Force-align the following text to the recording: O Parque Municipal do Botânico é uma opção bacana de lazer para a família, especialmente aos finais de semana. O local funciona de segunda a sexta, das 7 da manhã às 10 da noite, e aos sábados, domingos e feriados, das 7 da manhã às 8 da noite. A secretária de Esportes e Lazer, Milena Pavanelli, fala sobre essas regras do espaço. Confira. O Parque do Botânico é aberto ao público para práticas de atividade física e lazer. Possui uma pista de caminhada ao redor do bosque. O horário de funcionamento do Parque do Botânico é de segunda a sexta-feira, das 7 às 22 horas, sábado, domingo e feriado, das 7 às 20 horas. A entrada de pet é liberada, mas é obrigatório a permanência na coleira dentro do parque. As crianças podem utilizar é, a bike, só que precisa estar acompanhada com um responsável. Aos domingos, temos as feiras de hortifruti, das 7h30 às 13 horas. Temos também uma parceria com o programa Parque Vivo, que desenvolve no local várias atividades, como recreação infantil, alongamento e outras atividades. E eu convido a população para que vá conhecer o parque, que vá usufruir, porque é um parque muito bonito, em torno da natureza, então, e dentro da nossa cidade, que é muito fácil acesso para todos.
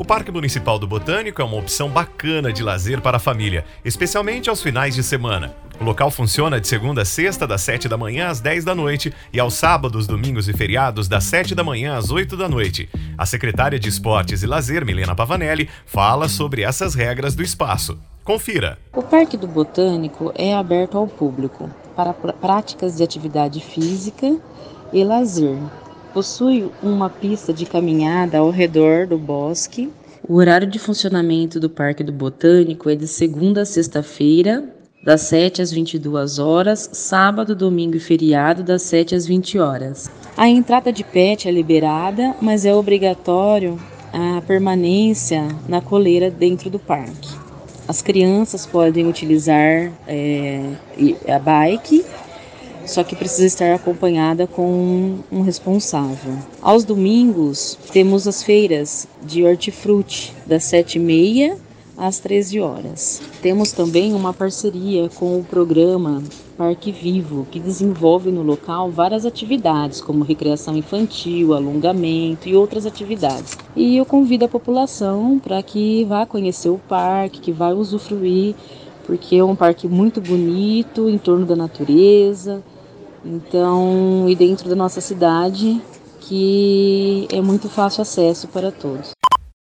O 0.00 0.04
Parque 0.04 0.32
Municipal 0.32 0.78
do 0.78 0.86
Botânico 0.86 1.42
é 1.42 1.44
uma 1.44 1.58
opção 1.58 1.90
bacana 1.90 2.50
de 2.50 2.62
lazer 2.62 3.02
para 3.02 3.18
a 3.18 3.20
família, 3.20 3.66
especialmente 3.84 4.48
aos 4.48 4.62
finais 4.62 4.94
de 4.94 5.02
semana. 5.02 5.54
O 5.78 5.84
local 5.84 6.10
funciona 6.10 6.58
de 6.58 6.66
segunda 6.66 7.02
a 7.02 7.04
sexta, 7.04 7.46
das 7.46 7.60
7 7.60 7.86
da 7.86 7.98
manhã 7.98 8.28
às 8.28 8.40
10 8.40 8.64
da 8.64 8.74
noite, 8.74 9.12
e 9.30 9.38
aos 9.38 9.52
sábados, 9.52 10.06
domingos 10.06 10.48
e 10.48 10.54
feriados, 10.54 11.06
das 11.06 11.24
7 11.24 11.54
da 11.54 11.62
manhã 11.62 11.98
às 11.98 12.10
8 12.10 12.34
da 12.34 12.48
noite. 12.48 12.88
A 13.18 13.26
secretária 13.26 13.78
de 13.78 13.90
Esportes 13.90 14.42
e 14.42 14.46
Lazer, 14.46 14.86
Milena 14.86 15.14
Pavanelli, 15.14 15.68
fala 15.84 16.30
sobre 16.30 16.62
essas 16.62 16.94
regras 16.94 17.34
do 17.34 17.42
espaço. 17.42 17.98
Confira. 18.24 18.78
O 18.94 19.02
Parque 19.02 19.36
do 19.36 19.46
Botânico 19.46 20.32
é 20.34 20.54
aberto 20.54 20.96
ao 20.96 21.06
público 21.06 21.68
para 21.94 22.14
práticas 22.14 22.96
de 22.96 23.02
atividade 23.02 23.60
física 23.60 24.34
e 24.94 25.04
lazer. 25.04 25.58
Possui 26.12 26.68
uma 26.82 27.08
pista 27.08 27.52
de 27.52 27.64
caminhada 27.64 28.38
ao 28.38 28.50
redor 28.50 29.06
do 29.06 29.16
bosque. 29.16 29.90
O 30.28 30.34
horário 30.34 30.66
de 30.66 30.78
funcionamento 30.78 31.60
do 31.60 31.70
Parque 31.70 32.02
do 32.02 32.12
Botânico 32.12 32.90
é 32.90 32.96
de 32.96 33.06
segunda 33.06 33.62
a 33.62 33.64
sexta-feira, 33.64 34.64
das 35.04 35.22
7 35.22 35.62
às 35.62 35.70
22 35.70 36.38
horas, 36.38 36.90
sábado, 36.92 37.54
domingo 37.54 37.96
e 37.96 38.00
feriado, 38.00 38.62
das 38.62 38.82
7 38.82 39.14
às 39.14 39.26
20 39.26 39.58
horas. 39.58 40.10
A 40.36 40.48
entrada 40.48 40.92
de 40.92 41.04
pet 41.04 41.48
é 41.48 41.52
liberada, 41.52 42.34
mas 42.40 42.64
é 42.64 42.74
obrigatório 42.74 43.78
a 44.12 44.42
permanência 44.42 45.46
na 45.68 45.80
coleira 45.80 46.30
dentro 46.30 46.68
do 46.68 46.78
parque. 46.78 47.30
As 47.86 48.02
crianças 48.02 48.66
podem 48.66 49.06
utilizar 49.06 49.90
é, 50.06 50.74
a 51.28 51.38
bike, 51.38 52.04
só 52.90 53.04
que 53.04 53.14
precisa 53.14 53.46
estar 53.46 53.72
acompanhada 53.72 54.48
com 54.48 55.18
um 55.30 55.42
responsável. 55.42 56.34
Aos 56.60 56.84
domingos, 56.84 57.78
temos 57.92 58.26
as 58.26 58.42
feiras 58.42 59.06
de 59.22 59.44
hortifruti, 59.44 60.34
das 60.44 60.64
7h30 60.64 61.56
às 61.96 62.18
13 62.18 62.58
horas. 62.58 63.22
Temos 63.40 63.70
também 63.70 64.12
uma 64.12 64.32
parceria 64.32 65.08
com 65.10 65.38
o 65.38 65.44
programa 65.44 66.20
Parque 66.58 66.90
Vivo, 66.90 67.46
que 67.48 67.60
desenvolve 67.60 68.32
no 68.32 68.42
local 68.42 68.90
várias 68.90 69.24
atividades, 69.24 70.00
como 70.00 70.24
recreação 70.24 70.76
infantil, 70.76 71.54
alongamento 71.54 72.48
e 72.48 72.56
outras 72.56 72.86
atividades. 72.86 73.56
E 73.76 73.96
eu 73.96 74.04
convido 74.04 74.46
a 74.46 74.48
população 74.48 75.38
para 75.38 75.62
que 75.62 76.04
vá 76.06 76.26
conhecer 76.26 76.70
o 76.70 76.80
parque, 76.88 77.40
que 77.40 77.52
vá 77.52 77.68
usufruir, 77.68 78.56
porque 79.06 79.36
é 79.36 79.44
um 79.44 79.54
parque 79.54 79.86
muito 79.86 80.20
bonito, 80.20 81.08
em 81.08 81.18
torno 81.18 81.46
da 81.46 81.54
natureza, 81.54 82.62
então, 83.24 84.26
e 84.28 84.34
dentro 84.34 84.68
da 84.68 84.76
nossa 84.76 85.00
cidade, 85.00 85.80
que 86.20 87.26
é 87.30 87.40
muito 87.40 87.68
fácil 87.68 88.02
acesso 88.02 88.48
para 88.48 88.70
todos. 88.70 89.10